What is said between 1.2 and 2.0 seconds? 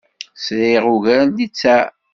n littseɛ.